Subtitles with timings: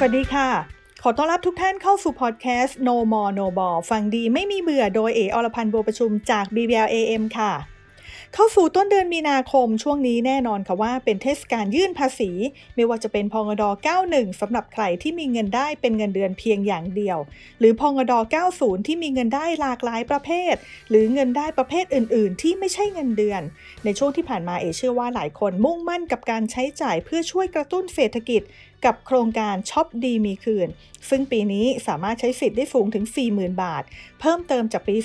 [0.00, 0.50] สวัสดีค่ะ
[1.02, 7.52] ขอต้อนรับทุกท่านเข้าสู่พอดแคสต์ No More No Ball ฟังดีไม่มีเบื่อโดยเออรพันธ์บัวประชุมจาก BBL AM ค่ะ
[8.34, 12.30] เข้าสู่ต้นเดือนมีนาคมช่วงนี้แน่นอนค่ะว่าเป็นเทศกาลยื่นภาษี
[12.74, 13.62] ไม่ว่าจะเป็นพงด
[14.02, 17.18] 91สำหรับใครที่มีเงินได้เป็นเงินเดือนเพียงอย่างเดียว
[17.58, 18.12] หรือพงด
[18.50, 20.54] 90 ที่มีเงินได้หลากหลายประเภท
[20.90, 23.42] หรือเงินได้ประเภทอื่น ๆ ที่ไม่ใช่เงินเดือน
[23.84, 28.42] ในช่วงที่ผ่านมาเอเชื่อว่าหลายคนมุ่งมั่นกับการใช้จ่ายเพื่อช่วยกระตุ้นเศรษฐกิจ
[28.84, 30.68] กับโครงการช็อปดีมีคืน
[31.08, 33.82] ซึ่งปีนี้สามารถใช้สิทธิ์ได้สูงถึง 40,000 บาท
[34.20, 34.96] เพิ่มเติมจากปี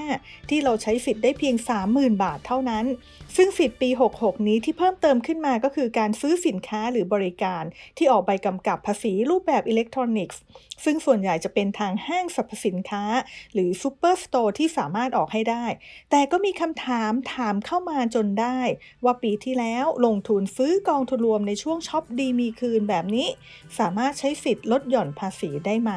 [0.00, 1.56] 2565 ที่เราใช้สิทธิ์ได้เพียง
[1.88, 2.84] 30,000 บาทเท่านั้น
[3.36, 3.88] ซึ่งสิทธิ์ปี
[4.18, 7.64] 66 นี้ที่เพิ่มเติมขึ้นมาก็คือการซื้อสินค้าหรือบริการ
[7.96, 10.40] ที่ออกใบกำกับภาษีรูปแบบอิเล็กทรอนิกส์
[10.84, 13.04] ซึ่งส่วนใหญ่จะเป็นทางห้างสรรพสินค้า
[13.54, 15.64] หรือซูเปอร์สโตร์ที่สามารถออกให้ได้
[16.10, 18.58] แต่ก็มีคำถามถามเข้ามาจนได้
[19.04, 23.28] ว่าปีที่แล้วลงทุนซื้อกองทุนรวมในช่วงช็อปดีมีคืนแบบนี้
[23.78, 25.92] สามารถใช้สิทธิ์ลดหย่อนภาษีได้ไหม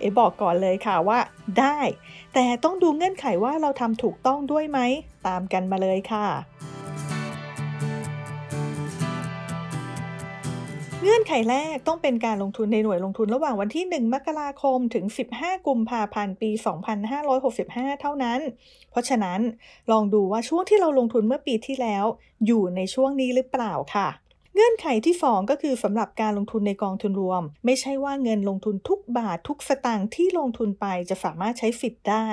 [0.00, 1.18] เอบอกก่อนเลยค่ะว่า
[1.58, 1.78] ได้
[2.34, 4.78] แต่ต้องดูเงื่อนไขว่าเราทำถูกต้องด้วยไหม
[5.26, 6.26] ตามกันมาเลยค่ะ
[11.02, 15.04] เงื่อนไขแรกต้องเป็นการลงทุนในหน่วยลงทุนระหว่างวันที่ 1 มกราคม ถึง
[15.36, 16.50] 15 กุมภาพันธ์ ปี
[17.26, 18.40] 2565 เท่านั้น
[18.90, 19.40] เพราะฉะนั้น
[19.90, 22.04] ลองดูว่าช่วงที่เราลงทุนเมื่อปีที่แล้ว
[22.46, 24.08] อยู่ในช่วงนี้หรือเปล่าค่ะ
[24.54, 32.28] เงื่อนไขที่ 2 ก็คือสำหรับการลงทุนในกองทุนรวม ไม่ใช่ว่าเงินลงทุนทุกบาททุกสตางค์ที่ลงทุนไปจะสามารถใช้สิทธิ์ได้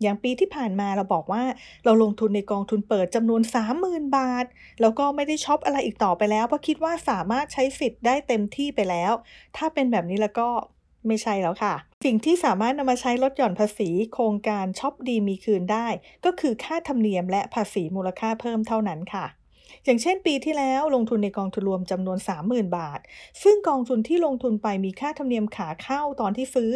[0.00, 1.44] อย่างปีที่ผ่านมาเราบอกว่า
[1.84, 3.42] เราลงทุนในกองทุนเปิดจำนวน
[3.78, 4.46] 30,000 บาท
[4.80, 9.12] แล้วก็ไม่ได้ช็อปอะไรอีกต่อไปแล้วเพราะคิดว่าสามารถใช้สิทธิ์ได้เต็มที่ไปแล้ว
[9.56, 10.48] ถ้าเป็นแบบนี้แล้วก็
[11.06, 11.74] ไม่ใช่แล้วค่ะ
[12.04, 15.86] สิ่งที่สามารถนำมาใช้ลดหย่อนภาษีโครงการช็อปดีมีคืนได้
[16.24, 19.26] ก็คือค่าธรรมเนียมและภาษีมูลค่าเพิ่มเท่านั้นค่ะ
[19.84, 23.00] อย่างเช่นปีที่แล้วลงทุนในกองทุนรวมจำนวน 30,000 บาท
[23.42, 26.70] ซึ่งกองทุนที่ลงทุนไปมีค่าธรรมเนียมขาเข้าตอนที่ซื้อ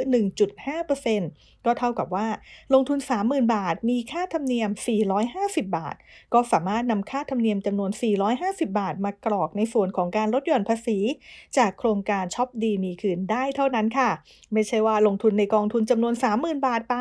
[0.58, 2.26] 1.5%ก็เท่ากับว่า
[2.74, 4.70] ลงทุน 30,000 บาท มีค่าธรรมเนียม
[5.24, 5.96] 450 บาท
[6.34, 7.90] ก็สามารถนำค่าธรรมเนียมจำนวน
[8.30, 10.98] 450 บาท มากรอกในส่วนของการลดหย่อนภาษี
[11.56, 14.10] จากโครงการช็อปดีมีคืนได้เท่านั้นค่ะ
[14.52, 16.96] ไม่ใช่ว่าลงทุนในกองทุนจำนวน 30,000 บาทไป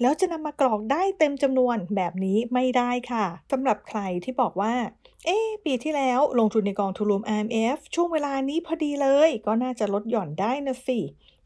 [0.00, 4.74] แล้วจะนำมากรอกได้เต็มจำนวนแบบนี้ไม่ได้ค่ะสำหรับใครที่บอกว่า
[5.26, 5.30] เอ
[5.64, 10.98] ปีที่แล้วลงทุนในกองทุนรวม IMF ช่วงเวลานี้พอดีเลย ก็น่าจะลดหย่อนได้นะสิ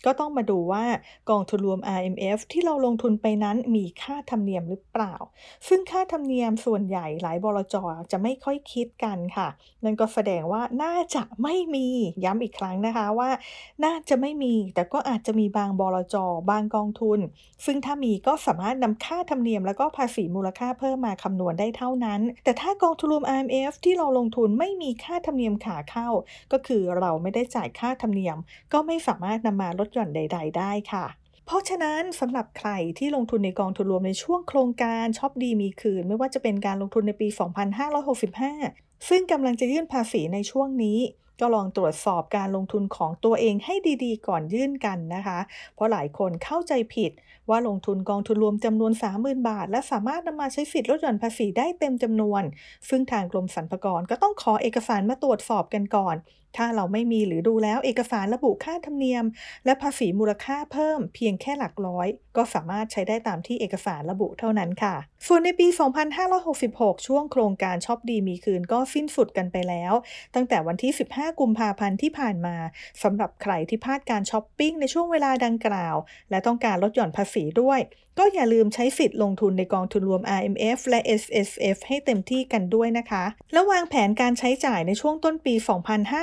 [0.05, 0.85] ก็ต้องมาดูว่า
[1.31, 5.15] กองทุนรวม IMF ที่เราลงทุนไปนั้นมีค่าธรรมเนียมหรือเปล่า
[5.69, 7.77] ซึ่งค่าธรรมเนียมส่วนใหญ่หลายบลจ
[8.13, 9.49] จะไม่ค่อยคิดกันค่ะ
[9.85, 11.87] นั่นก็แสดงว่าน่าจะไม่มี
[12.25, 13.31] ย้ำอีกครั้งนะคะว่า
[13.85, 16.17] น่าจะไม่มี แต่ก็อาจจะมีบางบลจ
[16.51, 17.19] บางกองทุน
[17.65, 26.09] ซึ่งถ้ามีก็สามารถนำค่าธรรมเนียมแล้วก็ภาษีมูลค่าเพิ่มมาคำนวณได้เท่านั้น แต่ถ้ากองทุนรวม IMF ที่เราลงทุนไม่มีค่าธรรมเนียมขาเข้า
[26.53, 28.37] ก็คือเราไม่ได้จ่ายค่าธรรมเนียม
[28.73, 31.07] ก็ไม่สามารถนำมาลดหย่อนใด ๆ ได้ค่ะ
[31.47, 37.29] เพราะฉะนั้นสำหรับใครที่ลงทุนในกองทุนรวมในช่วงโครงการช็อปดีมีคืน ไม่ว่าจะเป็นการลงทุนในปี
[37.95, 40.99] 2565ซึ่งกำลังจะยื่นภาษีในช่วงนี้
[41.41, 43.75] ก็ลองตรวจสอบการลงทุนของตัวเองให้
[44.05, 45.39] ดีๆ ก่อนยื่นกันนะคะ
[45.75, 47.13] เพราะหลายคนเข้าใจผิด
[47.51, 52.43] ว่าลงทุนกองทุนรวมจำนวน 30,000 บาท และสามารถนำมาใช้สิทธิ์ลดหย่อนภาษีได้เต็มจำนวน
[52.89, 56.17] ซึ่งทางกรมสรรพากรก็ต้องขอเอกสารมาตรวจสอบกันก่อน
[56.57, 59.25] ถ้าเราไม่มีหรือดูแล้วเอกสารระบุค่าธรรมเนียม
[59.65, 64.95] และภาษีมูลค่าเพิ่มเพียงแค่หลักร้อย ก็สามารถใช้ได้ตามที่เอกสารระบุเท่านั้นค่ะ
[65.27, 65.67] ส่วนในปี
[66.37, 69.93] 2566 ช่วงโครงการช็อปดีมีคืนก็สิ้นสุดกันไปแล้ว
[70.35, 72.57] ตั้งแต่วันที่ 15 กุมภาพันธ์ที่ผ่านมา
[73.03, 75.97] สำหรับใครที่พลาดการช้อปปิ้งในช่วงเวลาดังกล่าว
[76.31, 77.81] และต้องการลดหย่อนภาษีด้วย
[78.19, 85.55] ก็อย่าลืมใช้สิทธิ์ลงทุนในกองทุนรวม RMF และ SSF ให้เต็มที่กันด้วยนะคะ แล้ววางแผนการใช้จ่ายในช่วงต้นปี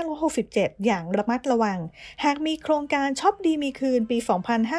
[0.08, 1.80] 2567 อย่างระมัดระวัง
[2.24, 4.18] หากมีโครงการช็อปดีมีคืนปี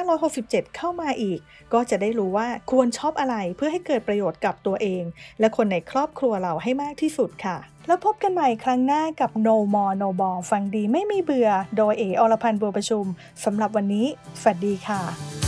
[0.06, 1.38] 2567 เข้ามาอีก
[1.72, 5.02] ก็จะได้รู้ว่าควรช็อปอะไรเพื่อให้เกิดประโยชน์กับตัวเอง
[5.40, 7.56] และคนในครอบครัวเราให้มากที่สุดค่ะ
[7.86, 13.04] แล้วพบกันใหม่ครั้งหน้ากับ No More No Ball ฟังดีไม่มีเบื่อ โดยเออรพันธ์บัวประชุม
[13.44, 14.06] สำหรับวันนี้
[14.40, 15.43] สวัสดีค่ะ